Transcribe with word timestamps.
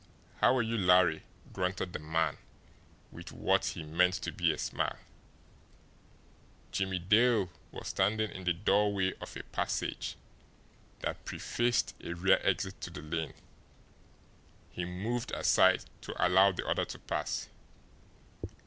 "How're 0.37 0.63
you, 0.63 0.79
Larry?" 0.79 1.21
grunted 1.53 1.93
the 1.93 1.99
man, 1.99 2.39
with 3.11 3.31
what 3.31 3.63
he 3.65 3.83
meant 3.83 4.15
to 4.23 4.31
be 4.31 4.51
a 4.51 4.57
smile. 4.57 4.97
Jimmie 6.71 6.97
Dale 6.97 7.51
was 7.69 7.89
standing 7.89 8.31
in 8.31 8.45
the 8.45 8.53
doorway 8.53 9.13
of 9.21 9.37
a 9.37 9.43
passage 9.43 10.15
that 11.01 11.23
prefaced 11.23 11.93
a 12.03 12.13
rear 12.15 12.39
exit 12.41 12.81
to 12.81 12.89
the 12.89 13.03
lane. 13.03 13.35
He 14.71 14.85
moved 14.85 15.33
aside 15.33 15.85
to 16.01 16.15
allow 16.25 16.51
the 16.51 16.65
other 16.65 16.85
to 16.85 16.97
pass. 16.97 17.47